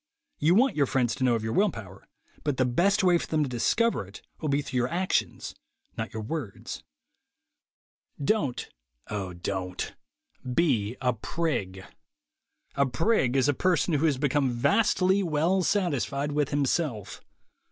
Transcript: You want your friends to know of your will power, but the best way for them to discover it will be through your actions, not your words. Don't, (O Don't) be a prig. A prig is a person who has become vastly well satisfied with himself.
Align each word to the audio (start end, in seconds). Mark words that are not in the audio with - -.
You 0.39 0.55
want 0.55 0.75
your 0.75 0.87
friends 0.87 1.13
to 1.13 1.23
know 1.23 1.35
of 1.35 1.43
your 1.43 1.53
will 1.53 1.69
power, 1.69 2.07
but 2.43 2.57
the 2.57 2.65
best 2.65 3.03
way 3.03 3.19
for 3.19 3.27
them 3.27 3.43
to 3.43 3.47
discover 3.49 4.07
it 4.07 4.23
will 4.39 4.49
be 4.49 4.63
through 4.63 4.77
your 4.77 4.87
actions, 4.87 5.53
not 5.95 6.11
your 6.11 6.23
words. 6.23 6.83
Don't, 8.19 8.67
(O 9.11 9.31
Don't) 9.33 9.93
be 10.55 10.97
a 11.01 11.13
prig. 11.13 11.85
A 12.73 12.87
prig 12.87 13.37
is 13.37 13.47
a 13.47 13.53
person 13.53 13.93
who 13.93 14.07
has 14.07 14.17
become 14.17 14.49
vastly 14.49 15.21
well 15.21 15.61
satisfied 15.61 16.31
with 16.31 16.49
himself. 16.49 17.21